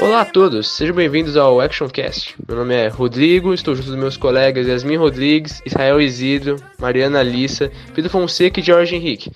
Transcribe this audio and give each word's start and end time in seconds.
Olá 0.00 0.20
a 0.20 0.24
todos, 0.24 0.68
sejam 0.68 0.94
bem-vindos 0.94 1.36
ao 1.36 1.60
ActionCast. 1.60 2.36
Meu 2.46 2.56
nome 2.56 2.72
é 2.72 2.86
Rodrigo, 2.86 3.52
estou 3.52 3.74
junto 3.74 3.88
dos 3.88 3.98
meus 3.98 4.16
colegas 4.16 4.68
Yasmin 4.68 4.94
Rodrigues, 4.94 5.60
Israel 5.66 6.00
Isidro, 6.00 6.54
Mariana 6.78 7.18
Alissa, 7.18 7.68
Pedro 7.96 8.08
Fonseca 8.08 8.60
e 8.60 8.62
Jorge 8.62 8.94
Henrique. 8.94 9.32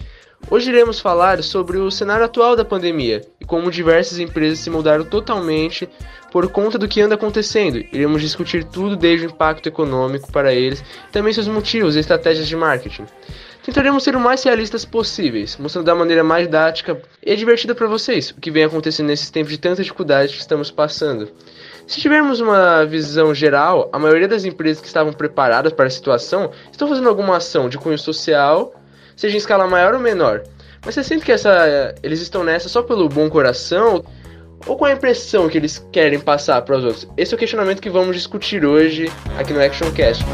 Hoje 0.48 0.70
iremos 0.70 1.00
falar 1.00 1.42
sobre 1.42 1.78
o 1.78 1.90
cenário 1.90 2.24
atual 2.24 2.54
da 2.54 2.64
pandemia 2.64 3.22
e 3.40 3.44
como 3.44 3.72
diversas 3.72 4.20
empresas 4.20 4.60
se 4.60 4.70
mudaram 4.70 5.04
totalmente 5.04 5.88
por 6.30 6.48
conta 6.48 6.78
do 6.78 6.86
que 6.86 7.00
anda 7.00 7.16
acontecendo. 7.16 7.84
Iremos 7.92 8.22
discutir 8.22 8.62
tudo 8.62 8.96
desde 8.96 9.26
o 9.26 9.30
impacto 9.30 9.68
econômico 9.68 10.30
para 10.30 10.54
eles, 10.54 10.84
também 11.10 11.32
seus 11.32 11.48
motivos 11.48 11.96
e 11.96 11.98
estratégias 11.98 12.46
de 12.46 12.54
marketing. 12.54 13.06
Tentaremos 13.64 14.02
ser 14.02 14.16
o 14.16 14.20
mais 14.20 14.42
realistas 14.42 14.84
possíveis, 14.84 15.56
mostrando 15.56 15.86
da 15.86 15.94
maneira 15.94 16.24
mais 16.24 16.46
didática 16.46 17.00
e 17.22 17.36
divertida 17.36 17.74
para 17.76 17.86
vocês 17.86 18.30
o 18.30 18.40
que 18.40 18.50
vem 18.50 18.64
acontecendo 18.64 19.06
nesses 19.06 19.30
tempos 19.30 19.52
de 19.52 19.58
tanta 19.58 19.82
dificuldade 19.82 20.32
que 20.32 20.40
estamos 20.40 20.70
passando. 20.70 21.30
Se 21.86 22.00
tivermos 22.00 22.40
uma 22.40 22.84
visão 22.84 23.32
geral, 23.32 23.88
a 23.92 24.00
maioria 24.00 24.26
das 24.26 24.44
empresas 24.44 24.80
que 24.80 24.88
estavam 24.88 25.12
preparadas 25.12 25.72
para 25.72 25.86
a 25.86 25.90
situação 25.90 26.50
estão 26.72 26.88
fazendo 26.88 27.08
alguma 27.08 27.36
ação 27.36 27.68
de 27.68 27.78
cunho 27.78 27.98
social, 27.98 28.74
seja 29.14 29.36
em 29.36 29.38
escala 29.38 29.68
maior 29.68 29.94
ou 29.94 30.00
menor. 30.00 30.42
Mas 30.84 30.96
você 30.96 31.04
sente 31.04 31.24
que 31.24 31.30
essa, 31.30 31.94
eles 32.02 32.20
estão 32.20 32.42
nessa 32.42 32.68
só 32.68 32.82
pelo 32.82 33.08
bom 33.08 33.30
coração 33.30 34.04
ou 34.66 34.76
com 34.76 34.84
a 34.84 34.92
impressão 34.92 35.48
que 35.48 35.56
eles 35.56 35.86
querem 35.92 36.18
passar 36.18 36.62
para 36.62 36.78
os 36.78 36.84
outros? 36.84 37.08
Esse 37.16 37.32
é 37.32 37.36
o 37.36 37.38
questionamento 37.38 37.80
que 37.80 37.90
vamos 37.90 38.16
discutir 38.16 38.64
hoje 38.64 39.08
aqui 39.38 39.52
no 39.52 39.60
ActionCast. 39.60 40.24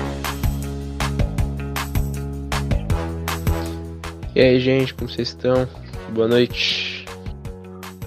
E 4.39 4.41
aí, 4.41 4.61
gente, 4.61 4.95
como 4.95 5.11
vocês 5.11 5.31
estão? 5.31 5.69
Boa 6.11 6.29
noite. 6.29 7.05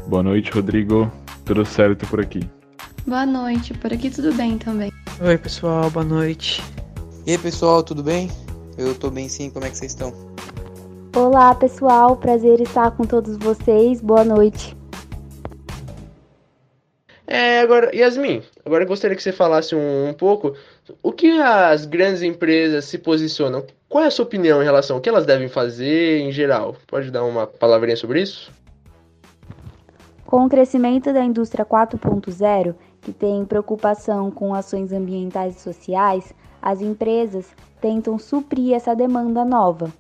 Boa 0.08 0.24
noite, 0.24 0.50
Rodrigo. 0.50 1.12
Tudo 1.44 1.66
certo 1.66 2.08
por 2.08 2.22
aqui? 2.22 2.40
Boa 3.06 3.26
noite, 3.26 3.74
por 3.74 3.92
aqui 3.92 4.10
tudo 4.10 4.34
bem 4.34 4.58
também. 4.58 4.94
Oi, 5.20 5.38
pessoal, 5.38 5.92
boa 5.92 6.06
noite. 6.06 6.64
E 7.28 7.32
aí, 7.32 7.38
pessoal, 7.38 7.84
tudo 7.84 8.02
bem? 8.02 8.32
Eu 8.78 8.96
tô 8.96 9.10
bem 9.10 9.28
sim, 9.28 9.50
como 9.50 9.66
é 9.66 9.70
que 9.70 9.78
vocês 9.78 9.92
estão? 9.92 10.14
Olá, 11.14 11.54
pessoal, 11.54 12.16
prazer 12.16 12.62
estar 12.62 12.92
com 12.92 13.04
todos 13.04 13.36
vocês. 13.36 14.00
Boa 14.00 14.24
noite. 14.24 14.74
É, 17.28 17.60
agora, 17.60 17.94
Yasmin, 17.94 18.42
agora 18.66 18.86
eu 18.86 18.88
gostaria 18.88 19.18
que 19.18 19.24
você 19.24 19.34
falasse 19.34 19.76
um, 19.76 20.08
um 20.08 20.14
pouco 20.14 20.56
o 21.02 21.12
que 21.12 21.40
as 21.40 21.86
grandes 21.86 22.22
empresas 22.22 22.86
se 22.86 22.98
posicionam. 22.98 23.64
Qual 23.88 24.04
é 24.04 24.08
a 24.08 24.12
sua 24.12 24.26
opinião 24.26 24.62
em 24.62 24.66
relação 24.66 24.96
ao 24.96 25.02
que 25.02 25.10
elas 25.10 25.26
devem 25.26 25.48
fazer 25.48 26.20
em 26.20 26.32
geral? 26.32 26.76
Pode 26.88 27.12
dar 27.12 27.24
uma 27.24 27.46
palavrinha 27.46 27.96
sobre 27.96 28.22
isso? 28.22 28.52
Com 30.26 30.46
o 30.46 30.50
crescimento 30.50 31.12
da 31.12 31.24
indústria 31.24 31.66
4.0, 31.66 32.74
que 33.02 33.12
tem 33.12 33.44
preocupação 33.44 34.32
com 34.32 34.54
ações 34.54 34.94
ambientais 34.94 35.58
e 35.58 35.60
sociais, 35.60 36.34
as 36.62 36.82
empresas 36.82 37.48
tentam 37.82 38.18
suprir 38.18 38.74
essa 38.74 38.96
demanda 38.96 39.44
nova. 39.44 39.92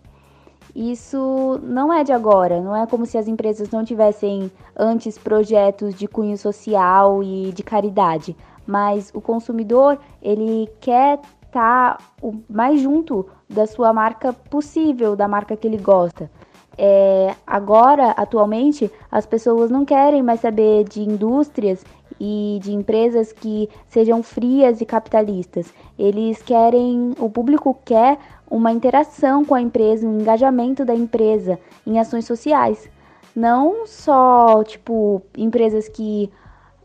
Isso 0.74 1.60
não 1.64 1.92
é 1.92 2.02
de 2.04 2.14
agora, 2.14 2.62
não 2.62 2.74
é 2.74 2.88
como 2.88 3.06
se 3.06 3.18
as 3.18 3.28
empresas 3.28 3.70
não 3.72 3.84
tivessem 3.84 4.50
antes 4.78 5.18
projetos 5.18 5.94
de 5.94 6.08
cunho 6.08 6.38
social 6.38 7.22
e 7.22 7.52
de 7.52 7.62
caridade, 7.62 8.38
mas 8.66 9.12
o 9.14 9.22
consumidor, 9.22 10.00
ele 10.22 10.70
quer 10.80 11.20
estar 11.46 11.98
tá 11.98 12.04
o 12.22 12.36
mais 12.50 12.80
junto 12.80 13.28
da 13.50 13.66
sua 13.68 13.92
marca 13.92 14.32
possível, 14.34 15.16
da 15.16 15.28
marca 15.28 15.56
que 15.58 15.68
ele 15.68 15.78
gosta. 15.78 16.30
É, 16.78 17.36
agora, 17.46 18.12
atualmente, 18.12 18.90
as 19.12 19.26
pessoas 19.26 19.70
não 19.70 19.86
querem 19.86 20.24
mais 20.24 20.40
saber 20.40 20.86
de 20.86 21.02
indústrias 21.02 21.84
e 22.20 22.60
de 22.62 22.72
empresas 22.72 23.34
que 23.34 23.70
sejam 23.88 24.24
frias 24.24 24.80
e 24.80 24.86
capitalistas. 24.86 25.74
Eles 25.98 26.42
querem, 26.42 27.14
o 27.20 27.30
público 27.30 27.78
quer 27.84 28.18
uma 28.50 28.72
interação 28.72 29.44
com 29.44 29.56
a 29.56 29.62
empresa, 29.62 30.08
um 30.08 30.20
engajamento 30.20 30.86
da 30.86 30.96
empresa 30.96 31.60
em 31.86 32.00
ações 32.00 32.26
sociais. 32.26 32.90
Não 33.36 33.88
só, 33.88 34.64
tipo, 34.64 35.22
empresas 35.38 35.88
que 35.88 36.30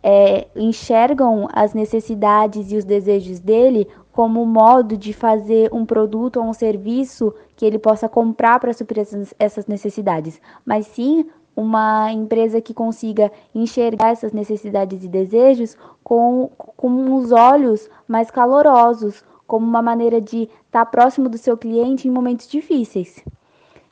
é, 0.08 0.46
enxergam 0.54 1.48
as 1.52 1.74
necessidades 1.74 2.70
e 2.70 2.76
os 2.76 2.84
desejos 2.84 3.40
dele 3.40 3.88
como 4.12 4.46
modo 4.46 4.96
de 4.96 5.12
fazer 5.12 5.68
um 5.74 5.84
produto 5.84 6.36
ou 6.36 6.44
um 6.44 6.52
serviço 6.52 7.34
que 7.56 7.66
ele 7.66 7.76
possa 7.76 8.08
comprar 8.08 8.60
para 8.60 8.72
suprir 8.72 9.04
essas 9.36 9.66
necessidades, 9.66 10.40
mas 10.64 10.86
sim 10.86 11.28
uma 11.56 12.12
empresa 12.12 12.60
que 12.60 12.72
consiga 12.72 13.32
enxergar 13.52 14.10
essas 14.10 14.32
necessidades 14.32 15.02
e 15.02 15.08
desejos 15.08 15.76
com, 16.04 16.52
com 16.56 17.16
os 17.16 17.32
olhos 17.32 17.90
mais 18.06 18.30
calorosos, 18.30 19.24
como 19.44 19.66
uma 19.66 19.82
maneira 19.82 20.20
de 20.20 20.42
estar 20.42 20.84
tá 20.84 20.86
próximo 20.86 21.28
do 21.28 21.36
seu 21.36 21.56
cliente 21.58 22.06
em 22.06 22.12
momentos 22.12 22.46
difíceis. 22.46 23.24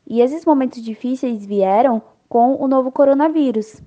E 0.07 0.21
esses 0.21 0.45
momentos 0.45 0.81
difíceis 0.81 1.45
vieram 1.45 2.01
com 2.29 2.55
o 2.63 2.69
novo 2.69 2.93
coronavírus. 2.93 3.83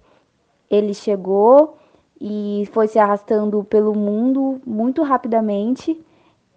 Ele 0.70 0.94
chegou 0.94 1.78
e 2.20 2.68
foi 2.72 2.88
se 2.88 2.98
arrastando 2.98 3.64
pelo 3.64 3.94
mundo 3.96 4.60
muito 4.66 5.04
rapidamente 5.04 6.00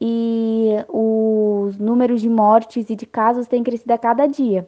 e 0.00 0.70
os 0.88 1.78
números 1.78 2.22
de 2.22 2.28
mortes 2.28 2.88
e 2.88 2.96
de 2.96 3.04
casos 3.04 3.46
têm 3.46 3.62
crescido 3.62 3.92
a 3.92 3.98
cada 3.98 4.26
dia. 4.26 4.66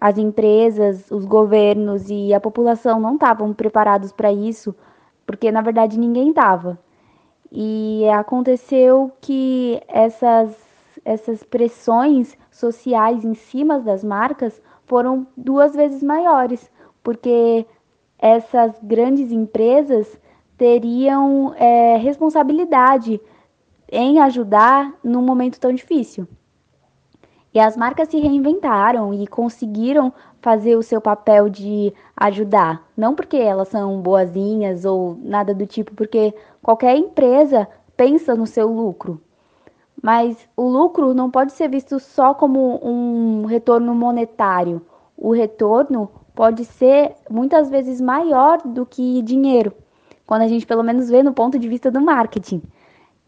As 0.00 0.18
empresas, 0.18 1.10
os 1.10 1.24
governos 1.24 2.08
e 2.08 2.32
a 2.32 2.40
população 2.40 2.98
não 2.98 3.14
estavam 3.14 3.52
preparados 3.52 4.12
para 4.12 4.32
isso, 4.32 4.74
porque 5.26 5.50
na 5.50 5.60
verdade 5.60 5.98
ninguém 5.98 6.30
estava. 6.30 6.78
E 7.52 8.06
aconteceu 8.08 9.12
que 9.20 9.80
essas, 9.88 10.56
essas 11.04 11.42
pressões 11.42 12.36
sociais 12.50 13.24
em 13.24 13.34
cima 13.34 13.78
das 13.78 14.02
marcas 14.02 14.60
foram 14.86 15.26
duas 15.36 15.74
vezes 15.74 16.02
maiores, 16.02 16.70
porque 17.02 17.66
essas 18.18 18.78
grandes 18.82 19.30
empresas 19.30 20.18
teriam 20.56 21.54
é, 21.56 21.96
responsabilidade 21.96 23.20
em 23.90 24.18
ajudar 24.20 24.92
num 25.02 25.22
momento 25.22 25.60
tão 25.60 25.72
difícil. 25.72 26.26
E 27.52 27.58
as 27.58 27.76
marcas 27.76 28.08
se 28.08 28.18
reinventaram 28.18 29.14
e 29.14 29.26
conseguiram 29.26 30.12
fazer 30.42 30.76
o 30.76 30.82
seu 30.82 31.00
papel 31.00 31.48
de 31.48 31.92
ajudar. 32.14 32.86
Não 32.94 33.14
porque 33.14 33.36
elas 33.36 33.68
são 33.68 34.00
boazinhas 34.00 34.84
ou 34.84 35.16
nada 35.22 35.54
do 35.54 35.66
tipo, 35.66 35.94
porque 35.94 36.34
qualquer 36.62 36.96
empresa 36.96 37.66
pensa 37.96 38.34
no 38.34 38.46
seu 38.46 38.68
lucro. 38.68 39.20
Mas 40.02 40.36
o 40.54 40.68
lucro 40.68 41.14
não 41.14 41.30
pode 41.30 41.52
ser 41.52 41.68
visto 41.68 41.98
só 41.98 42.34
como 42.34 42.78
um 42.86 43.46
retorno 43.46 43.94
monetário. 43.94 44.82
O 45.16 45.32
retorno 45.32 46.10
pode 46.36 46.66
ser 46.66 47.16
muitas 47.30 47.70
vezes 47.70 47.98
maior 47.98 48.58
do 48.62 48.84
que 48.84 49.22
dinheiro, 49.22 49.72
quando 50.26 50.42
a 50.42 50.48
gente 50.48 50.66
pelo 50.66 50.82
menos 50.82 51.08
vê 51.08 51.22
no 51.22 51.32
ponto 51.32 51.58
de 51.58 51.66
vista 51.66 51.90
do 51.90 52.00
marketing. 52.00 52.62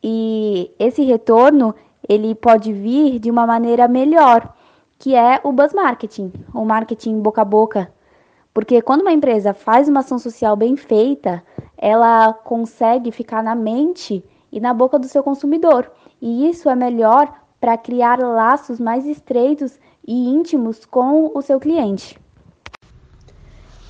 E 0.04 0.70
esse 0.78 1.02
retorno 1.02 1.74
ele 2.06 2.34
pode 2.34 2.70
vir 2.70 3.18
de 3.18 3.30
uma 3.30 3.46
maneira 3.46 3.88
melhor, 3.88 4.54
que 4.98 5.14
é 5.14 5.40
o 5.42 5.50
buzz 5.50 5.72
marketing, 5.72 6.30
o 6.54 6.64
marketing 6.66 7.20
boca 7.20 7.40
a 7.40 7.44
boca. 7.46 7.90
Porque 8.52 8.82
quando 8.82 9.00
uma 9.00 9.12
empresa 9.12 9.54
faz 9.54 9.88
uma 9.88 10.00
ação 10.00 10.18
social 10.18 10.54
bem 10.54 10.76
feita, 10.76 11.42
ela 11.78 12.34
consegue 12.34 13.10
ficar 13.10 13.42
na 13.42 13.54
mente 13.54 14.22
e 14.52 14.60
na 14.60 14.74
boca 14.74 14.98
do 14.98 15.08
seu 15.08 15.22
consumidor. 15.22 15.90
E 16.20 16.48
isso 16.48 16.68
é 16.68 16.74
melhor 16.74 17.32
para 17.58 17.78
criar 17.78 18.18
laços 18.18 18.78
mais 18.78 19.06
estreitos 19.06 19.78
e 20.06 20.28
íntimos 20.28 20.84
com 20.84 21.30
o 21.34 21.40
seu 21.40 21.58
cliente. 21.58 22.18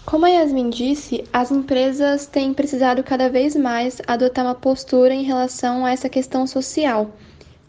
Como 0.09 0.25
a 0.25 0.31
Yasmin 0.31 0.71
disse, 0.71 1.23
as 1.31 1.51
empresas 1.51 2.25
têm 2.25 2.55
precisado 2.55 3.03
cada 3.03 3.29
vez 3.29 3.55
mais 3.55 4.01
adotar 4.07 4.43
uma 4.43 4.55
postura 4.55 5.13
em 5.13 5.23
relação 5.23 5.85
a 5.85 5.91
essa 5.91 6.09
questão 6.09 6.47
social. 6.47 7.11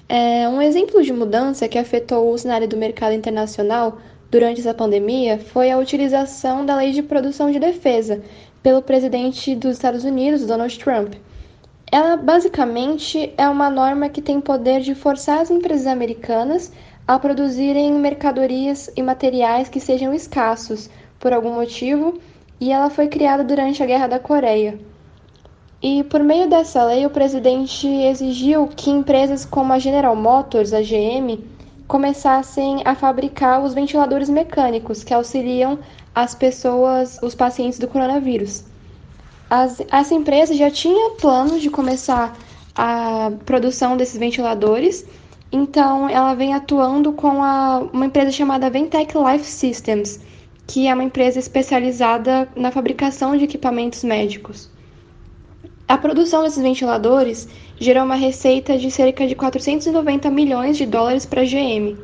É, 0.07 0.47
um 0.47 0.62
exemplo 0.62 1.03
de 1.03 1.12
mudança 1.12 1.68
que 1.68 1.77
afetou 1.77 2.31
o 2.31 2.38
cenário 2.38 2.65
do 2.65 2.77
mercado 2.77 3.12
internacional 3.12 3.97
durante 4.31 4.62
essa 4.62 4.74
pandemia 4.74 5.38
foi 5.38 5.69
a 5.69 5.77
utilização 5.77 6.65
da 6.65 6.77
Lei 6.77 6.94
de 6.94 7.03
Produção 7.03 7.51
de 7.51 7.59
Defesa 7.59 8.21
pelo 8.63 8.81
presidente 8.81 9.53
dos 9.53 9.74
Estados 9.74 10.06
Unidos, 10.06 10.45
Donald 10.45 10.80
Trump. 10.80 11.15
Ela 11.91 12.15
basicamente 12.15 13.33
é 13.38 13.50
uma 13.50 13.69
norma 13.69 14.07
que 14.07 14.21
tem 14.21 14.39
poder 14.39 14.80
de 14.80 14.95
forçar 14.95 15.39
as 15.39 15.51
empresas 15.51 15.88
americanas 15.88 16.71
a 17.06 17.19
produzirem 17.19 17.91
mercadorias 17.95 18.89
e 18.95 19.03
materiais 19.03 19.68
que 19.68 19.81
sejam 19.81 20.13
escassos 20.13 20.89
por 21.19 21.33
algum 21.33 21.53
motivo 21.53 22.18
e 22.59 22.71
ela 22.71 22.89
foi 22.89 23.07
criada 23.07 23.44
durante 23.44 23.81
a 23.81 23.85
Guerra 23.85 24.07
da 24.07 24.19
Coreia. 24.19 24.79
E 25.81 26.03
por 26.03 26.21
meio 26.21 26.50
dessa 26.50 26.83
lei, 26.83 27.06
o 27.06 27.09
presidente 27.09 27.88
exigiu 27.88 28.67
que 28.67 28.89
empresas 28.89 29.45
como 29.45 29.71
a 29.71 29.79
General 29.79 30.15
Motors, 30.15 30.73
a 30.73 30.81
GM, 30.81 31.39
começassem 31.88 32.81
a 32.85 32.94
fabricar 32.94 33.63
os 33.63 33.73
ventiladores 33.73 34.29
mecânicos 34.29 35.03
que 35.03 35.13
auxiliam 35.13 35.79
as 36.13 36.35
pessoas, 36.35 37.17
os 37.23 37.33
pacientes 37.33 37.79
do 37.79 37.88
coronavírus. 37.88 38.65
As, 39.50 39.81
essa 39.89 40.13
empresa 40.13 40.53
já 40.53 40.69
tinha 40.69 41.12
plano 41.12 41.59
de 41.59 41.69
começar 41.69 42.38
a 42.75 43.31
produção 43.45 43.97
desses 43.97 44.17
ventiladores, 44.19 45.05
então 45.51 46.07
ela 46.07 46.35
vem 46.35 46.53
atuando 46.53 47.13
com 47.13 47.41
a, 47.41 47.79
uma 47.91 48.05
empresa 48.05 48.31
chamada 48.31 48.69
Ventec 48.69 49.15
Life 49.17 49.45
Systems, 49.45 50.19
que 50.69 50.88
é 50.88 50.94
uma 50.94 51.04
empresa 51.04 51.39
especializada 51.39 52.48
na 52.56 52.71
fabricação 52.71 53.36
de 53.36 53.44
equipamentos 53.44 54.04
médicos. 54.04 54.69
A 55.88 55.98
produção 55.98 56.44
desses 56.44 56.62
ventiladores 56.62 57.50
gerou 57.80 58.04
uma 58.04 58.13
receita 58.13 58.77
de 58.77 58.92
cerca 58.92 59.25
de 59.25 59.33
490 59.33 60.30
milhões 60.30 60.77
de 60.77 60.86
dólares 60.86 61.25
para 61.25 61.42
a 61.42 61.44
GM. 61.44 61.98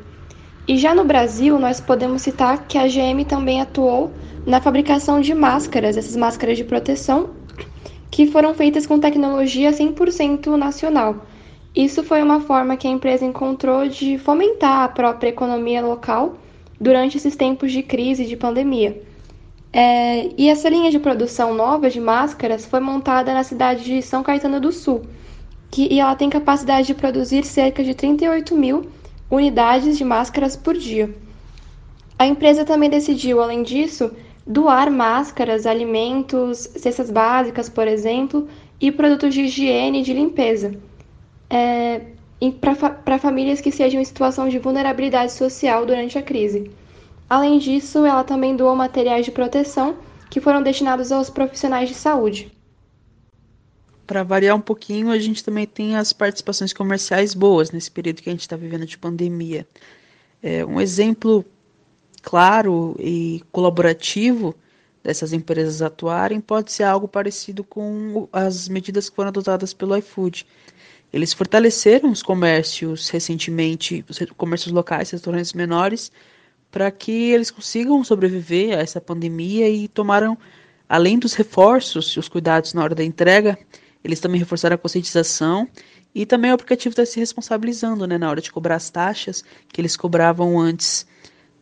E 0.66 0.76
já 0.76 0.96
no 0.96 1.04
Brasil, 1.04 1.60
nós 1.60 1.80
podemos 1.80 2.22
citar 2.22 2.66
que 2.66 2.76
a 2.76 2.88
GM 2.88 3.24
também 3.24 3.60
atuou 3.60 4.10
na 4.44 4.60
fabricação 4.60 5.20
de 5.20 5.32
máscaras, 5.32 5.96
essas 5.96 6.16
máscaras 6.16 6.56
de 6.56 6.64
proteção, 6.64 7.30
que 8.10 8.26
foram 8.26 8.52
feitas 8.52 8.84
com 8.84 8.98
tecnologia 8.98 9.70
100% 9.70 10.56
nacional. 10.56 11.24
Isso 11.72 12.02
foi 12.02 12.20
uma 12.20 12.40
forma 12.40 12.76
que 12.76 12.88
a 12.88 12.90
empresa 12.90 13.24
encontrou 13.24 13.86
de 13.86 14.18
fomentar 14.18 14.82
a 14.82 14.88
própria 14.88 15.28
economia 15.28 15.86
local 15.86 16.36
durante 16.80 17.16
esses 17.16 17.36
tempos 17.36 17.72
de 17.72 17.82
crise 17.82 18.24
e 18.24 18.26
de 18.26 18.36
pandemia. 18.36 19.02
É, 19.72 20.30
e 20.38 20.48
essa 20.48 20.68
linha 20.68 20.90
de 20.90 20.98
produção 20.98 21.52
nova 21.54 21.90
de 21.90 22.00
máscaras 22.00 22.64
foi 22.64 22.80
montada 22.80 23.34
na 23.34 23.42
cidade 23.42 23.84
de 23.84 24.00
São 24.02 24.22
Caetano 24.22 24.60
do 24.60 24.72
Sul, 24.72 25.02
que, 25.70 25.92
e 25.92 26.00
ela 26.00 26.14
tem 26.14 26.30
capacidade 26.30 26.86
de 26.86 26.94
produzir 26.94 27.44
cerca 27.44 27.84
de 27.84 27.94
38 27.94 28.56
mil 28.56 28.86
unidades 29.30 29.98
de 29.98 30.04
máscaras 30.04 30.56
por 30.56 30.74
dia. 30.76 31.14
A 32.18 32.26
empresa 32.26 32.64
também 32.64 32.88
decidiu, 32.88 33.42
além 33.42 33.62
disso, 33.62 34.10
doar 34.46 34.90
máscaras, 34.90 35.66
alimentos, 35.66 36.58
cestas 36.76 37.10
básicas, 37.10 37.68
por 37.68 37.86
exemplo, 37.86 38.48
e 38.80 38.90
produtos 38.92 39.34
de 39.34 39.42
higiene 39.42 40.00
e 40.00 40.02
de 40.02 40.12
limpeza. 40.14 40.74
É, 41.50 42.00
para 42.60 43.18
famílias 43.18 43.60
que 43.60 43.72
sejam 43.72 44.00
em 44.00 44.04
situação 44.04 44.48
de 44.48 44.58
vulnerabilidade 44.58 45.32
social 45.32 45.86
durante 45.86 46.18
a 46.18 46.22
crise. 46.22 46.70
Além 47.28 47.58
disso, 47.58 48.04
ela 48.04 48.22
também 48.22 48.54
doou 48.54 48.76
materiais 48.76 49.24
de 49.24 49.32
proteção 49.32 49.96
que 50.30 50.40
foram 50.40 50.62
destinados 50.62 51.10
aos 51.10 51.30
profissionais 51.30 51.88
de 51.88 51.94
saúde. 51.94 52.52
Para 54.06 54.22
variar 54.22 54.54
um 54.54 54.60
pouquinho, 54.60 55.10
a 55.10 55.18
gente 55.18 55.42
também 55.42 55.66
tem 55.66 55.96
as 55.96 56.12
participações 56.12 56.72
comerciais 56.72 57.34
boas 57.34 57.72
nesse 57.72 57.90
período 57.90 58.22
que 58.22 58.28
a 58.28 58.32
gente 58.32 58.42
está 58.42 58.56
vivendo 58.56 58.86
de 58.86 58.96
pandemia. 58.96 59.66
É, 60.42 60.64
um 60.64 60.80
exemplo 60.80 61.44
claro 62.22 62.94
e 63.00 63.42
colaborativo 63.50 64.54
dessas 65.02 65.32
empresas 65.32 65.82
atuarem 65.82 66.40
pode 66.40 66.72
ser 66.72 66.84
algo 66.84 67.08
parecido 67.08 67.64
com 67.64 68.28
as 68.32 68.68
medidas 68.68 69.08
que 69.08 69.16
foram 69.16 69.28
adotadas 69.28 69.72
pelo 69.72 69.96
iFood 69.96 70.46
eles 71.12 71.32
fortaleceram 71.32 72.10
os 72.10 72.22
comércios 72.22 73.08
recentemente, 73.08 74.04
os 74.08 74.18
comércios 74.36 74.72
locais, 74.72 75.10
restaurantes 75.10 75.52
menores, 75.52 76.12
para 76.70 76.90
que 76.90 77.30
eles 77.30 77.50
consigam 77.50 78.02
sobreviver 78.04 78.76
a 78.76 78.82
essa 78.82 79.00
pandemia 79.00 79.68
e 79.68 79.88
tomaram, 79.88 80.36
além 80.88 81.18
dos 81.18 81.34
reforços 81.34 82.08
e 82.08 82.18
os 82.18 82.28
cuidados 82.28 82.74
na 82.74 82.82
hora 82.82 82.94
da 82.94 83.04
entrega, 83.04 83.58
eles 84.04 84.20
também 84.20 84.38
reforçaram 84.38 84.74
a 84.74 84.78
conscientização 84.78 85.68
e 86.14 86.24
também 86.24 86.50
o 86.50 86.54
aplicativo 86.54 86.92
está 86.92 87.04
se 87.04 87.18
responsabilizando 87.18 88.06
né, 88.06 88.18
na 88.18 88.28
hora 88.28 88.40
de 88.40 88.52
cobrar 88.52 88.76
as 88.76 88.90
taxas 88.90 89.44
que 89.68 89.80
eles 89.80 89.96
cobravam 89.96 90.58
antes 90.58 91.06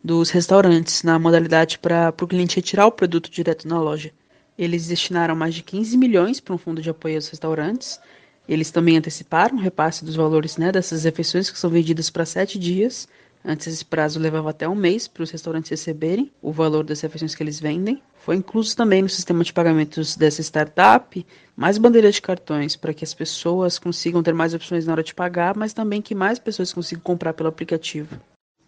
dos 0.03 0.29
restaurantes, 0.29 1.01
na 1.01 1.17
modalidade 1.17 1.79
para 1.79 2.13
o 2.21 2.27
cliente 2.27 2.57
retirar 2.57 2.85
o 2.85 2.91
produto 2.91 3.29
direto 3.29 3.67
na 3.67 3.79
loja. 3.79 4.11
Eles 4.57 4.87
destinaram 4.87 5.35
mais 5.35 5.55
de 5.55 5.63
15 5.63 5.97
milhões 5.97 6.39
para 6.39 6.53
um 6.53 6.57
fundo 6.57 6.81
de 6.81 6.89
apoio 6.89 7.15
aos 7.15 7.27
restaurantes 7.27 7.99
eles 8.47 8.71
também 8.71 8.97
anteciparam 8.97 9.57
o 9.57 9.61
repasse 9.61 10.05
dos 10.05 10.15
valores 10.15 10.57
né, 10.57 10.71
dessas 10.71 11.03
refeições 11.03 11.49
que 11.49 11.57
são 11.57 11.69
vendidas 11.69 12.09
para 12.09 12.25
sete 12.25 12.59
dias. 12.59 13.07
Antes 13.43 13.67
esse 13.67 13.85
prazo 13.85 14.19
levava 14.19 14.49
até 14.49 14.67
um 14.67 14.75
mês 14.75 15.07
para 15.07 15.23
os 15.23 15.29
restaurantes 15.29 15.69
receberem 15.69 16.31
o 16.41 16.51
valor 16.51 16.83
das 16.83 17.01
refeições 17.01 17.35
que 17.35 17.43
eles 17.43 17.59
vendem. 17.59 18.01
Foi 18.17 18.35
incluso 18.35 18.75
também 18.75 19.03
no 19.03 19.09
sistema 19.09 19.43
de 19.43 19.53
pagamentos 19.53 20.15
dessa 20.15 20.41
startup 20.41 21.25
mais 21.55 21.77
bandeiras 21.77 22.15
de 22.15 22.21
cartões 22.21 22.75
para 22.75 22.93
que 22.93 23.03
as 23.03 23.13
pessoas 23.13 23.77
consigam 23.77 24.23
ter 24.23 24.33
mais 24.33 24.53
opções 24.53 24.85
na 24.85 24.93
hora 24.93 25.03
de 25.03 25.13
pagar, 25.13 25.55
mas 25.55 25.73
também 25.73 26.01
que 26.01 26.15
mais 26.15 26.39
pessoas 26.39 26.73
consigam 26.73 27.03
comprar 27.03 27.33
pelo 27.33 27.49
aplicativo. 27.49 28.19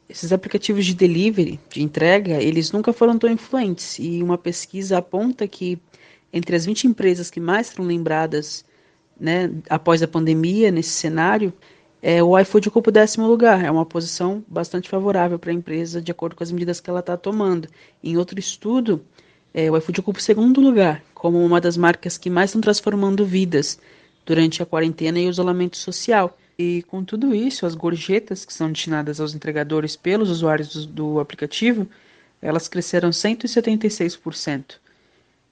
Esses 0.08 0.32
aplicativos 0.32 0.86
de 0.86 0.94
delivery, 0.94 1.60
de 1.70 1.82
entrega, 1.84 2.42
eles 2.42 2.72
nunca 2.72 2.94
foram 2.94 3.18
tão 3.18 3.30
influentes 3.30 3.98
e 4.00 4.24
uma 4.24 4.38
pesquisa 4.38 5.00
aponta 5.00 5.48
que 5.48 5.78
entre 6.32 6.56
as 6.56 6.66
20 6.66 6.88
empresas 6.88 7.30
que 7.30 7.40
mais 7.40 7.72
foram 7.72 7.88
lembradas 7.88 8.64
né, 9.20 9.52
após 9.70 10.02
a 10.04 10.08
pandemia, 10.08 10.72
nesse 10.72 10.92
cenário, 10.92 11.54
é, 12.02 12.22
o 12.22 12.38
iFood 12.40 12.70
ocupa 12.70 12.90
o 12.90 12.94
décimo 12.94 13.28
lugar. 13.28 13.64
É 13.64 13.72
uma 13.72 13.86
posição 13.86 14.44
bastante 14.48 14.90
favorável 14.90 15.40
para 15.40 15.52
a 15.52 15.54
empresa, 15.54 16.02
de 16.02 16.12
acordo 16.12 16.36
com 16.36 16.44
as 16.44 16.52
medidas 16.52 16.80
que 16.80 16.90
ela 16.90 17.00
está 17.00 17.18
tomando. 17.18 17.68
Em 18.04 18.18
outro 18.18 18.40
estudo, 18.40 19.04
é, 19.54 19.70
o 19.72 19.78
iFood 19.78 20.00
ocupa 20.00 20.20
o 20.20 20.22
segundo 20.22 20.62
lugar, 20.62 21.04
como 21.14 21.44
uma 21.44 21.60
das 21.60 21.78
marcas 21.78 22.18
que 22.18 22.30
mais 22.30 22.50
estão 22.50 22.62
transformando 22.62 23.26
vidas 23.26 23.80
durante 24.26 24.62
a 24.62 24.66
quarentena 24.66 25.20
e 25.20 25.28
o 25.28 25.30
isolamento 25.30 25.78
social. 25.78 26.38
E 26.60 26.84
com 26.84 27.04
tudo 27.04 27.36
isso, 27.36 27.66
as 27.66 27.76
gorjetas 27.76 28.46
que 28.46 28.54
são 28.54 28.72
destinadas 28.72 29.20
aos 29.20 29.34
entregadores 29.34 29.96
pelos 29.96 30.30
usuários 30.30 30.86
do, 30.86 31.14
do 31.14 31.20
aplicativo, 31.20 31.88
elas 32.42 32.68
cresceram 32.68 33.10
176%. 33.10 34.76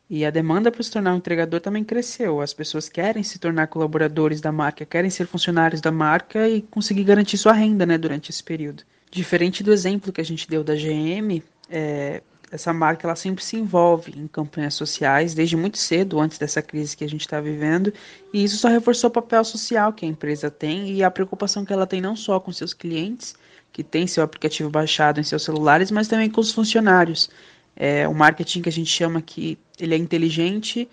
E 0.09 0.23
a 0.23 0.29
demanda 0.29 0.71
para 0.71 0.83
se 0.83 0.91
tornar 0.91 1.13
um 1.13 1.17
entregador 1.17 1.59
também 1.59 1.83
cresceu. 1.83 2.39
As 2.39 2.53
pessoas 2.53 2.87
querem 2.87 3.23
se 3.23 3.39
tornar 3.39 3.67
colaboradores 3.67 4.39
da 4.39 4.51
marca, 4.51 4.85
querem 4.85 5.09
ser 5.09 5.25
funcionários 5.25 5.81
da 5.81 5.91
marca 5.91 6.47
e 6.47 6.61
conseguir 6.61 7.03
garantir 7.03 7.37
sua 7.37 7.53
renda 7.53 7.85
né, 7.85 7.97
durante 7.97 8.29
esse 8.29 8.43
período. 8.43 8.83
Diferente 9.09 9.63
do 9.63 9.73
exemplo 9.73 10.11
que 10.11 10.21
a 10.21 10.25
gente 10.25 10.47
deu 10.47 10.63
da 10.63 10.75
GM, 10.75 11.41
é, 11.69 12.21
essa 12.51 12.71
marca 12.71 13.07
ela 13.07 13.15
sempre 13.15 13.43
se 13.43 13.57
envolve 13.57 14.13
em 14.15 14.27
campanhas 14.27 14.75
sociais 14.75 15.33
desde 15.33 15.57
muito 15.57 15.77
cedo, 15.77 16.19
antes 16.19 16.37
dessa 16.37 16.61
crise 16.61 16.95
que 16.95 17.03
a 17.03 17.09
gente 17.09 17.21
está 17.21 17.41
vivendo, 17.41 17.91
e 18.33 18.43
isso 18.43 18.57
só 18.57 18.67
reforçou 18.67 19.09
o 19.09 19.13
papel 19.13 19.43
social 19.43 19.91
que 19.91 20.05
a 20.05 20.09
empresa 20.09 20.51
tem 20.51 20.91
e 20.91 21.03
a 21.03 21.09
preocupação 21.09 21.65
que 21.65 21.73
ela 21.73 21.87
tem 21.87 22.01
não 22.01 22.15
só 22.15 22.39
com 22.39 22.51
seus 22.51 22.73
clientes, 22.73 23.35
que 23.71 23.83
têm 23.83 24.07
seu 24.07 24.23
aplicativo 24.23 24.69
baixado 24.69 25.19
em 25.19 25.23
seus 25.23 25.43
celulares, 25.43 25.91
mas 25.91 26.07
também 26.07 26.29
com 26.29 26.39
os 26.39 26.51
funcionários. 26.51 27.29
É 27.75 28.07
um 28.07 28.13
marketing 28.13 28.61
que 28.61 28.69
a 28.69 28.71
gente 28.71 28.89
chama 28.89 29.21
que 29.21 29.57
ele 29.79 29.95
é 29.95 29.97
inteligente, 29.97 30.87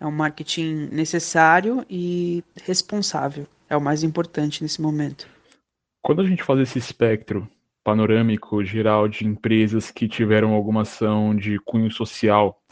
é 0.00 0.06
um 0.06 0.10
marketing 0.10 0.88
necessário 0.92 1.84
e 1.88 2.42
responsável. 2.64 3.46
É 3.68 3.76
o 3.76 3.80
mais 3.80 4.02
importante 4.02 4.62
nesse 4.62 4.80
momento. 4.80 5.28
Quando 6.02 6.22
a 6.22 6.24
gente 6.24 6.42
faz 6.42 6.60
esse 6.60 6.78
espectro 6.78 7.48
panorâmico 7.84 8.64
geral 8.64 9.08
de 9.08 9.26
empresas 9.26 9.90
que 9.90 10.08
tiveram 10.08 10.52
alguma 10.52 10.82
ação 10.82 11.34
de 11.34 11.58
cunho 11.60 11.90
social 11.90 12.62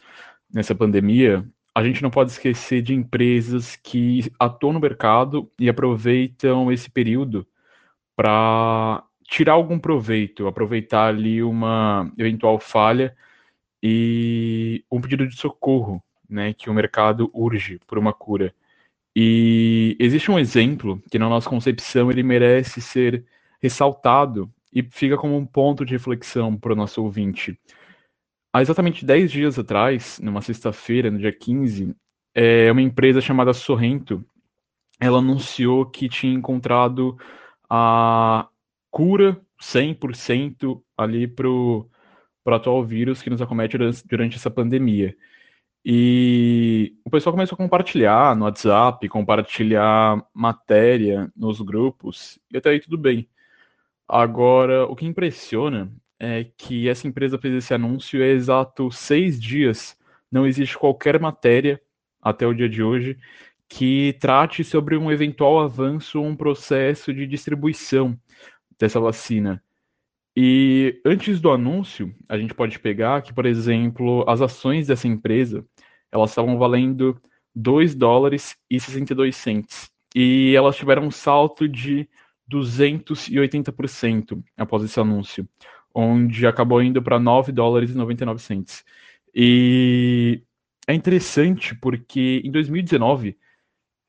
nessa 0.53 0.75
pandemia, 0.75 1.45
a 1.75 1.85
gente 1.85 2.03
não 2.03 2.11
pode 2.11 2.31
esquecer 2.31 2.81
de 2.81 2.95
empresas 2.95 3.77
que 3.77 4.33
atuam 4.39 4.73
no 4.73 4.81
mercado 4.81 5.51
e 5.59 5.69
aproveitam 5.69 6.73
esse 6.73 6.89
período 6.89 7.47
para 8.15 9.05
tirar 9.25 9.55
algum 9.55 9.79
proveito, 9.79 10.47
aproveitar 10.47 11.09
ali 11.09 11.43
uma 11.43 12.11
eventual 12.17 12.59
falha 12.59 13.15
e 13.89 14.85
um 14.91 15.01
pedido 15.01 15.29
de 15.29 15.37
socorro, 15.37 16.03
né, 16.29 16.53
que 16.53 16.69
o 16.69 16.75
mercado 16.75 17.31
urge 17.33 17.79
por 17.87 17.99
uma 17.99 18.13
cura. 18.13 18.53
E 19.15 19.97
existe 20.01 20.29
um 20.29 20.41
exemplo 20.41 21.01
que 21.09 21.21
na 21.21 21.29
nossa 21.29 21.49
concepção 21.49 22.11
ele 22.11 22.25
merece 22.25 22.81
ser 22.81 23.25
ressaltado 23.63 24.53
e 24.73 24.83
fica 24.83 25.17
como 25.17 25.37
um 25.37 25.47
ponto 25.47 25.85
de 25.85 25.93
reflexão 25.93 26.57
para 26.57 26.73
o 26.73 26.77
nosso 26.77 27.01
ouvinte. 27.01 27.57
Há 28.53 28.61
exatamente 28.61 29.05
10 29.05 29.31
dias 29.31 29.57
atrás, 29.57 30.19
numa 30.21 30.43
sexta-feira, 30.43 31.09
no 31.09 31.19
dia 31.19 31.33
15, 31.33 31.95
é, 32.35 32.73
uma 32.73 32.83
empresa 32.83 33.21
chamada 33.21 33.55
Sorrento, 33.55 34.25
ela 34.99 35.19
anunciou 35.19 35.87
que 35.87 36.09
tinha 36.09 36.35
encontrado 36.35 37.17
a 37.71 38.49
cura 38.91 39.41
100% 39.63 40.83
ali 40.99 41.29
para 41.29 41.49
o 41.49 41.89
para 42.47 42.53
o 42.53 42.57
atual 42.59 42.85
vírus 42.85 43.21
que 43.21 43.29
nos 43.29 43.43
acomete 43.43 43.77
durante 44.09 44.37
essa 44.37 44.49
pandemia. 44.49 45.17
E 45.85 46.95
o 47.05 47.11
pessoal 47.11 47.33
começou 47.33 47.57
a 47.57 47.59
compartilhar 47.59 48.37
no 48.37 48.45
WhatsApp, 48.45 49.09
compartilhar 49.09 50.25
matéria 50.33 51.29
nos 51.37 51.61
grupos, 51.61 52.39
e 52.53 52.57
até 52.57 52.71
aí 52.71 52.79
tudo 52.79 52.97
bem. 52.97 53.29
Agora, 54.07 54.87
o 54.87 54.95
que 54.95 55.05
impressiona 55.05 55.93
é 56.21 56.45
que 56.57 56.89
essa 56.89 57.09
empresa 57.09 57.37
fez 57.37 57.53
esse 57.53 57.75
anúncio 57.75 58.23
há 58.23 58.27
exato 58.27 58.93
seis 58.93 59.41
dias. 59.41 59.99
Não 60.31 60.47
existe 60.47 60.79
qualquer 60.79 61.19
matéria, 61.19 61.81
até 62.23 62.47
o 62.47 62.55
dia 62.55 62.69
de 62.69 62.81
hoje, 62.81 63.19
que 63.69 64.17
trate 64.21 64.63
sobre 64.63 64.97
um 64.97 65.11
eventual 65.11 65.59
avanço 65.59 66.21
ou 66.21 66.27
um 66.27 66.37
processo 66.37 67.13
de 67.13 67.27
distribuição 67.27 68.17
dessa 68.79 69.01
vacina. 69.01 69.61
E 70.37 71.01
antes 71.05 71.41
do 71.41 71.51
anúncio, 71.51 72.15
a 72.29 72.37
gente 72.37 72.53
pode 72.53 72.79
pegar 72.79 73.23
que, 73.23 73.33
por 73.33 73.47
exemplo, 73.47 74.23
as 74.29 74.43
ações 74.43 74.87
dessa 74.87 75.09
empresa, 75.09 75.65
elas 76.13 76.31
estavam 76.31 76.59
valendo 76.59 77.19
2 77.55 77.95
dólares 77.95 78.55
e 78.71 78.79
62 78.79 79.35
cents. 79.35 79.91
E 80.15 80.55
elas 80.55 80.77
tiveram 80.77 81.05
um 81.05 81.11
salto 81.11 81.67
de 81.67 82.07
280% 82.53 84.43
após 84.57 84.85
esse 84.85 85.01
anúncio, 85.01 85.49
onde 85.95 86.47
acabou 86.47 86.83
indo 86.83 87.03
para 87.03 87.19
9 87.19 87.51
dólares 87.51 87.91
e 87.91 87.97
99 87.97 88.41
cents. 88.41 88.85
E 89.35 90.43
é 90.87 90.95
interessante 90.95 91.75
porque 91.75 92.43
em 92.45 92.51
2019 92.51 93.37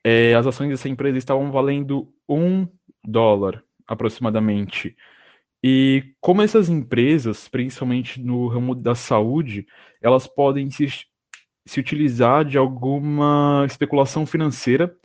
é, 0.03 0.35
as 0.35 0.45
ações 0.45 0.69
dessa 0.69 0.89
empresa 0.89 1.17
estavam 1.17 1.51
valendo 1.51 2.13
1 2.27 2.67
dólar 3.03 3.63
aproximadamente. 3.87 4.95
E 5.63 6.13
como 6.21 6.41
essas 6.41 6.69
empresas, 6.69 7.47
principalmente 7.47 8.21
no 8.21 8.47
ramo 8.47 8.75
da 8.75 8.93
saúde, 8.93 9.65
elas 10.01 10.27
podem 10.27 10.69
se, 10.69 10.87
se 11.65 11.79
utilizar 11.79 12.45
de 12.45 12.57
alguma 12.57 13.65
especulação 13.65 14.25
financeira 14.25 14.95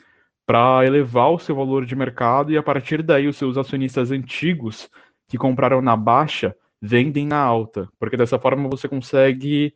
para 0.46 0.84
elevar 0.84 1.30
o 1.30 1.38
seu 1.38 1.56
valor 1.56 1.86
de 1.86 1.96
mercado 1.96 2.52
e 2.52 2.58
a 2.58 2.62
partir 2.62 3.02
daí 3.02 3.26
os 3.26 3.36
seus 3.36 3.56
acionistas 3.56 4.10
antigos 4.10 4.90
que 5.28 5.38
compraram 5.38 5.80
na 5.80 5.96
baixa 5.96 6.54
vendem 6.80 7.26
na 7.26 7.38
alta, 7.38 7.88
porque 7.98 8.16
dessa 8.16 8.38
forma 8.38 8.68
você 8.68 8.88
consegue 8.88 9.72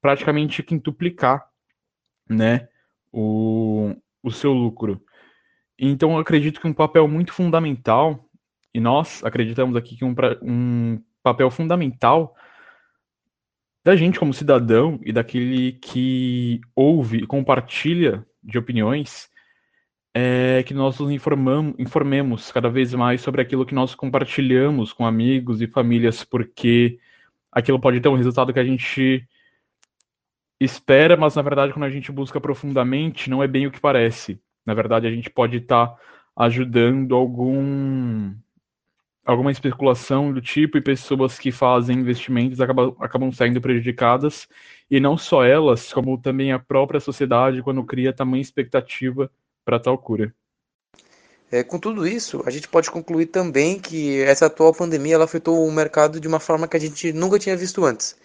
praticamente 0.00 0.62
quintuplicar, 0.62 1.44
né, 2.28 2.68
o, 3.12 3.94
o 4.22 4.30
seu 4.30 4.52
lucro. 4.52 5.02
Então 5.78 6.12
eu 6.12 6.18
acredito 6.18 6.60
que 6.60 6.68
um 6.68 6.72
papel 6.72 7.08
muito 7.08 7.32
fundamental 7.32 8.29
e 8.72 8.80
nós 8.80 9.24
acreditamos 9.24 9.76
aqui 9.76 9.96
que 9.96 10.04
um, 10.04 10.14
um 10.42 11.02
papel 11.22 11.50
fundamental 11.50 12.34
da 13.84 13.96
gente 13.96 14.18
como 14.18 14.34
cidadão 14.34 15.00
e 15.02 15.12
daquele 15.12 15.72
que 15.72 16.60
ouve 16.74 17.18
e 17.18 17.26
compartilha 17.26 18.26
de 18.42 18.58
opiniões 18.58 19.28
é 20.14 20.62
que 20.64 20.74
nós 20.74 20.98
nos 20.98 21.10
informamos, 21.10 21.74
informemos 21.78 22.50
cada 22.50 22.68
vez 22.68 22.92
mais 22.94 23.20
sobre 23.20 23.40
aquilo 23.40 23.64
que 23.64 23.74
nós 23.74 23.94
compartilhamos 23.94 24.92
com 24.92 25.06
amigos 25.06 25.62
e 25.62 25.66
famílias, 25.66 26.24
porque 26.24 26.98
aquilo 27.50 27.80
pode 27.80 28.00
ter 28.00 28.08
um 28.08 28.16
resultado 28.16 28.52
que 28.52 28.58
a 28.58 28.64
gente 28.64 29.26
espera, 30.60 31.16
mas 31.16 31.36
na 31.36 31.42
verdade 31.42 31.72
quando 31.72 31.84
a 31.84 31.90
gente 31.90 32.12
busca 32.12 32.40
profundamente 32.40 33.30
não 33.30 33.42
é 33.42 33.46
bem 33.46 33.66
o 33.66 33.70
que 33.70 33.80
parece. 33.80 34.40
Na 34.66 34.74
verdade 34.74 35.06
a 35.06 35.10
gente 35.10 35.30
pode 35.30 35.56
estar 35.56 35.86
tá 35.86 35.96
ajudando 36.36 37.14
algum 37.14 38.34
alguma 39.30 39.52
especulação 39.52 40.32
do 40.32 40.40
tipo 40.40 40.76
e 40.76 40.80
pessoas 40.80 41.38
que 41.38 41.52
fazem 41.52 41.98
investimentos 41.98 42.60
acabam, 42.60 42.96
acabam 42.98 43.32
saindo 43.32 43.60
prejudicadas, 43.60 44.48
e 44.90 44.98
não 44.98 45.16
só 45.16 45.44
elas, 45.44 45.92
como 45.92 46.18
também 46.18 46.52
a 46.52 46.58
própria 46.58 46.98
sociedade 46.98 47.62
quando 47.62 47.84
cria 47.84 48.12
tamanha 48.12 48.42
expectativa 48.42 49.30
para 49.64 49.78
tal 49.78 49.96
cura. 49.96 50.34
É, 51.52 51.62
com 51.62 51.78
tudo 51.78 52.06
isso, 52.06 52.42
a 52.44 52.50
gente 52.50 52.68
pode 52.68 52.90
concluir 52.90 53.26
também 53.26 53.78
que 53.78 54.20
essa 54.22 54.46
atual 54.46 54.72
pandemia 54.72 55.14
ela 55.14 55.24
afetou 55.24 55.66
o 55.66 55.72
mercado 55.72 56.20
de 56.20 56.28
uma 56.28 56.40
forma 56.40 56.66
que 56.66 56.76
a 56.76 56.80
gente 56.80 57.12
nunca 57.12 57.38
tinha 57.38 57.56
visto 57.56 57.84
antes. 57.84 58.16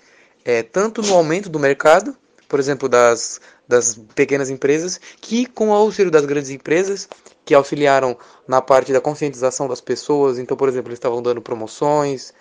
É, 0.44 0.62
tanto 0.62 1.02
no 1.02 1.14
aumento 1.14 1.50
do 1.50 1.60
mercado, 1.60 2.16
por 2.48 2.60
exemplo, 2.60 2.88
das, 2.88 3.42
das 3.67 4.00
pequenas 4.13 4.50
empresas, 4.50 5.00
que 5.19 5.45
com 5.45 5.69
o 5.69 5.74
auxílio 5.74 6.12
das 6.12 6.25
grandes 6.25 6.50
empresas, 6.50 7.10
que 7.43 7.53
auxiliaram 7.53 8.17
na 8.48 8.62
parte 8.62 8.91
da 8.91 9.01
conscientização 9.01 9.67
das 9.67 9.81
pessoas. 9.81 10.39
Então, 10.39 10.57
por 10.57 10.67
exemplo, 10.67 10.89
eles 10.89 10.98
estavam 10.98 11.22
dando 11.22 11.41
promoções, 11.41 12.34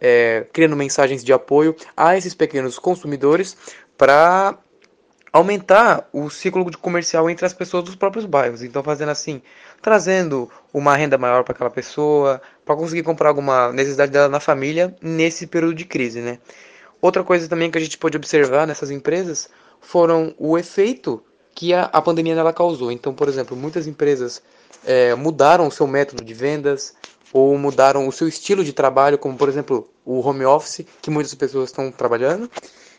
é, 0.00 0.46
criando 0.52 0.76
mensagens 0.76 1.24
de 1.24 1.32
apoio 1.32 1.74
a 1.96 2.16
esses 2.16 2.34
pequenos 2.34 2.78
consumidores 2.78 3.56
para 3.96 4.58
aumentar 5.32 6.08
o 6.12 6.30
ciclo 6.30 6.68
de 6.70 6.78
comercial 6.78 7.28
entre 7.28 7.44
as 7.44 7.52
pessoas 7.52 7.84
dos 7.84 7.94
próprios 7.94 8.24
bairros. 8.24 8.62
Então, 8.62 8.82
fazendo 8.82 9.10
assim, 9.10 9.42
trazendo 9.80 10.50
uma 10.72 10.96
renda 10.96 11.18
maior 11.18 11.44
para 11.44 11.54
aquela 11.54 11.70
pessoa, 11.70 12.40
para 12.64 12.76
conseguir 12.76 13.02
comprar 13.02 13.28
alguma 13.28 13.72
necessidade 13.72 14.10
dela 14.10 14.28
na 14.28 14.40
família 14.40 14.96
nesse 15.02 15.46
período 15.46 15.74
de 15.74 15.84
crise, 15.84 16.20
né? 16.20 16.38
Outra 17.00 17.22
coisa 17.22 17.48
também 17.48 17.70
que 17.70 17.78
a 17.78 17.80
gente 17.80 17.96
pode 17.96 18.16
observar 18.16 18.66
nessas 18.66 18.90
empresas 18.90 19.48
foram 19.80 20.34
o 20.38 20.58
efeito 20.58 21.22
que 21.54 21.74
a, 21.74 21.84
a 21.84 22.00
pandemia 22.00 22.34
nela 22.34 22.52
causou. 22.52 22.92
Então, 22.92 23.12
por 23.12 23.28
exemplo, 23.28 23.56
muitas 23.56 23.86
empresas 23.86 24.42
é, 24.84 25.14
mudaram 25.14 25.66
o 25.66 25.72
seu 25.72 25.86
método 25.86 26.24
de 26.24 26.34
vendas 26.34 26.94
ou 27.32 27.56
mudaram 27.58 28.06
o 28.06 28.12
seu 28.12 28.28
estilo 28.28 28.64
de 28.64 28.72
trabalho, 28.72 29.18
como 29.18 29.36
por 29.36 29.48
exemplo 29.48 29.88
o 30.04 30.20
home 30.20 30.44
office, 30.44 30.86
que 31.02 31.10
muitas 31.10 31.34
pessoas 31.34 31.68
estão 31.68 31.90
trabalhando, 31.90 32.50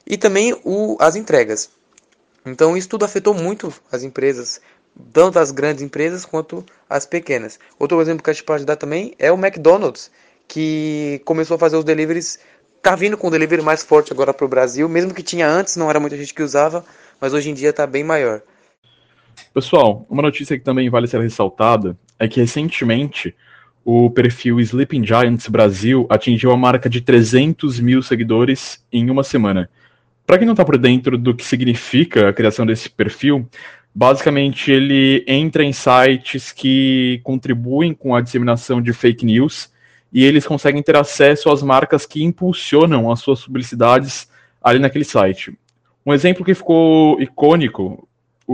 e 0.05 0.17
também 0.17 0.59
o, 0.63 0.97
as 0.99 1.15
entregas. 1.15 1.69
Então, 2.45 2.77
isso 2.77 2.89
tudo 2.89 3.05
afetou 3.05 3.33
muito 3.33 3.73
as 3.91 4.03
empresas, 4.03 4.61
tanto 5.11 5.39
as 5.39 5.51
grandes 5.51 5.81
empresas 5.81 6.25
quanto 6.25 6.65
as 6.89 7.05
pequenas. 7.05 7.59
Outro 7.77 8.01
exemplo 8.01 8.23
que 8.23 8.29
a 8.29 8.33
gente 8.33 8.43
pode 8.43 8.65
dar 8.65 8.75
também 8.75 9.13
é 9.17 9.31
o 9.31 9.35
McDonald's, 9.35 10.11
que 10.47 11.21
começou 11.25 11.55
a 11.55 11.59
fazer 11.59 11.77
os 11.77 11.83
deliveries, 11.83 12.39
está 12.79 12.95
vindo 12.95 13.17
com 13.17 13.27
o 13.27 13.31
delivery 13.31 13.61
mais 13.61 13.83
forte 13.83 14.11
agora 14.11 14.33
para 14.33 14.45
o 14.45 14.49
Brasil, 14.49 14.87
mesmo 14.89 15.13
que 15.13 15.21
tinha 15.21 15.47
antes, 15.47 15.75
não 15.75 15.89
era 15.89 15.99
muita 15.99 16.17
gente 16.17 16.33
que 16.33 16.41
usava, 16.41 16.83
mas 17.19 17.33
hoje 17.33 17.49
em 17.49 17.53
dia 17.53 17.69
está 17.69 17.85
bem 17.85 18.03
maior. 18.03 18.41
Pessoal, 19.53 20.05
uma 20.09 20.21
notícia 20.21 20.57
que 20.57 20.63
também 20.63 20.89
vale 20.89 21.07
ser 21.07 21.21
ressaltada 21.21 21.97
é 22.17 22.27
que 22.27 22.39
recentemente 22.39 23.35
o 23.83 24.09
perfil 24.09 24.59
Sleeping 24.59 25.05
Giants 25.05 25.47
Brasil 25.47 26.05
atingiu 26.09 26.51
a 26.51 26.57
marca 26.57 26.89
de 26.89 27.01
300 27.01 27.79
mil 27.79 28.01
seguidores 28.01 28.83
em 28.91 29.09
uma 29.09 29.23
semana. 29.23 29.69
Para 30.25 30.37
quem 30.37 30.45
não 30.45 30.53
está 30.53 30.63
por 30.63 30.77
dentro 30.77 31.17
do 31.17 31.33
que 31.33 31.45
significa 31.45 32.29
a 32.29 32.33
criação 32.33 32.65
desse 32.65 32.89
perfil, 32.89 33.47
basicamente 33.93 34.71
ele 34.71 35.23
entra 35.27 35.63
em 35.63 35.73
sites 35.73 36.51
que 36.51 37.19
contribuem 37.23 37.93
com 37.93 38.15
a 38.15 38.21
disseminação 38.21 38.81
de 38.81 38.93
fake 38.93 39.25
news 39.25 39.69
e 40.11 40.25
eles 40.25 40.45
conseguem 40.45 40.81
ter 40.81 40.95
acesso 40.95 41.49
às 41.51 41.61
marcas 41.61 42.05
que 42.05 42.23
impulsionam 42.23 43.11
as 43.11 43.19
suas 43.19 43.43
publicidades 43.43 44.27
ali 44.61 44.79
naquele 44.79 45.05
site. 45.05 45.57
Um 46.05 46.13
exemplo 46.13 46.43
que 46.43 46.55
ficou 46.55 47.21
icônico 47.21 48.07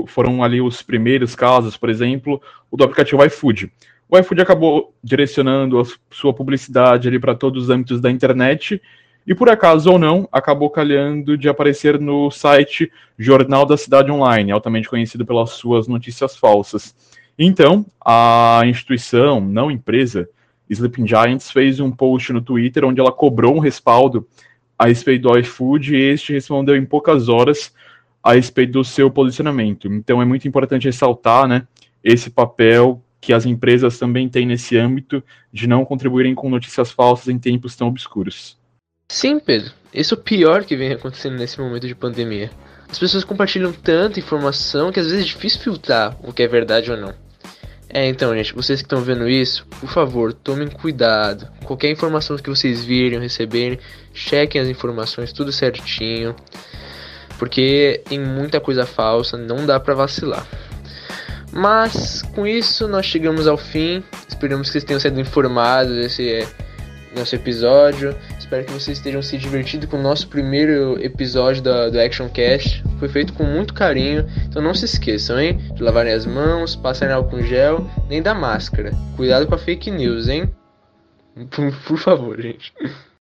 foram 0.07 0.43
ali 0.43 0.61
os 0.61 0.81
primeiros 0.81 1.35
casos, 1.35 1.77
por 1.77 1.89
exemplo, 1.89 2.41
o 2.69 2.75
do 2.75 2.83
aplicativo 2.83 3.23
iFood. 3.23 3.71
O 4.09 4.17
iFood 4.17 4.41
acabou 4.41 4.93
direcionando 5.03 5.79
a 5.79 5.83
sua 6.11 6.33
publicidade 6.33 7.07
ali 7.07 7.19
para 7.19 7.33
todos 7.33 7.63
os 7.63 7.69
âmbitos 7.69 8.01
da 8.01 8.11
internet 8.11 8.81
e 9.25 9.33
por 9.33 9.49
acaso 9.49 9.91
ou 9.91 9.97
não, 9.97 10.29
acabou 10.31 10.69
calhando 10.69 11.35
de 11.35 11.49
aparecer 11.49 11.99
no 11.99 12.29
site 12.29 12.91
Jornal 13.17 13.65
da 13.65 13.75
Cidade 13.75 14.11
Online, 14.11 14.51
altamente 14.51 14.87
conhecido 14.87 15.25
pelas 15.25 15.51
suas 15.51 15.87
notícias 15.87 16.37
falsas. 16.37 16.93
Então, 17.37 17.85
a 17.99 18.61
instituição, 18.65 19.41
não 19.41 19.71
empresa, 19.71 20.29
Sleeping 20.73 21.07
Giants, 21.07 21.51
fez 21.51 21.79
um 21.79 21.91
post 21.91 22.33
no 22.33 22.41
Twitter 22.41 22.85
onde 22.85 22.99
ela 22.99 23.11
cobrou 23.11 23.55
um 23.55 23.59
respaldo 23.59 24.27
a 24.77 24.87
respeito 24.87 25.23
do 25.23 25.37
iFood 25.39 25.95
e 25.95 25.99
este 25.99 26.33
respondeu 26.33 26.75
em 26.75 26.85
poucas 26.85 27.29
horas 27.29 27.73
a 28.23 28.33
respeito 28.33 28.73
do 28.73 28.83
seu 28.83 29.09
posicionamento. 29.09 29.87
Então 29.87 30.21
é 30.21 30.25
muito 30.25 30.47
importante 30.47 30.85
ressaltar 30.85 31.47
né, 31.47 31.67
esse 32.03 32.29
papel 32.29 33.01
que 33.21 33.33
as 33.33 33.45
empresas 33.45 33.97
também 33.97 34.29
têm 34.29 34.45
nesse 34.45 34.77
âmbito 34.77 35.23
de 35.51 35.67
não 35.67 35.85
contribuírem 35.85 36.35
com 36.35 36.49
notícias 36.49 36.91
falsas 36.91 37.27
em 37.27 37.39
tempos 37.39 37.75
tão 37.75 37.87
obscuros. 37.87 38.57
Sim, 39.09 39.39
Pedro. 39.39 39.71
Esse 39.93 40.13
é 40.13 40.17
o 40.17 40.19
pior 40.19 40.65
que 40.65 40.75
vem 40.75 40.91
acontecendo 40.91 41.37
nesse 41.37 41.59
momento 41.59 41.87
de 41.87 41.95
pandemia. 41.95 42.51
As 42.89 42.99
pessoas 42.99 43.23
compartilham 43.23 43.71
tanta 43.71 44.19
informação 44.19 44.91
que 44.91 44.99
às 44.99 45.07
vezes 45.07 45.21
é 45.21 45.25
difícil 45.25 45.61
filtrar 45.61 46.15
o 46.23 46.33
que 46.33 46.43
é 46.43 46.47
verdade 46.47 46.91
ou 46.91 46.97
não. 46.97 47.13
É, 47.89 48.07
então, 48.07 48.35
gente, 48.35 48.53
vocês 48.53 48.81
que 48.81 48.85
estão 48.85 49.01
vendo 49.01 49.29
isso, 49.29 49.65
por 49.79 49.89
favor, 49.89 50.33
tomem 50.33 50.67
cuidado. 50.67 51.47
Qualquer 51.63 51.89
informação 51.91 52.35
que 52.37 52.49
vocês 52.49 52.83
virem, 52.83 53.19
receberem, 53.19 53.79
chequem 54.13 54.59
as 54.59 54.67
informações 54.67 55.31
tudo 55.31 55.51
certinho. 55.51 56.35
Porque 57.37 58.01
tem 58.07 58.19
muita 58.19 58.59
coisa 58.59 58.85
falsa, 58.85 59.37
não 59.37 59.65
dá 59.65 59.79
para 59.79 59.93
vacilar. 59.93 60.45
Mas 61.51 62.21
com 62.21 62.45
isso 62.45 62.87
nós 62.87 63.05
chegamos 63.05 63.47
ao 63.47 63.57
fim. 63.57 64.03
Esperamos 64.27 64.67
que 64.67 64.73
vocês 64.73 64.83
tenham 64.83 64.99
sido 64.99 65.19
informados 65.19 65.95
desse 65.95 66.45
nosso 67.15 67.33
episódio. 67.35 68.15
Espero 68.45 68.63
que 68.63 68.73
vocês 68.73 68.99
estejam 68.99 69.23
se 69.23 69.39
divertindo 69.39 69.87
com 69.87 69.97
o 69.97 70.01
nosso 70.01 70.27
primeiro 70.27 71.03
episódio 71.03 71.63
da, 71.63 71.89
do 71.89 71.99
Action 71.99 72.29
Cast. 72.29 72.83
Foi 72.99 73.09
feito 73.09 73.33
com 73.33 73.43
muito 73.43 73.73
carinho, 73.73 74.23
então 74.45 74.61
não 74.61 74.71
se 74.71 74.85
esqueçam, 74.85 75.39
hein? 75.39 75.57
De 75.73 75.81
lavarem 75.81 76.13
as 76.13 76.27
mãos, 76.27 76.75
passarem 76.75 77.15
álcool 77.15 77.41
gel, 77.41 77.89
nem 78.07 78.21
da 78.21 78.35
máscara. 78.35 78.91
Cuidado 79.15 79.47
com 79.47 79.55
a 79.55 79.57
fake 79.57 79.89
news, 79.89 80.27
hein? 80.27 80.53
Por, 81.49 81.75
por 81.87 81.97
favor, 81.97 82.39
gente. 82.39 82.71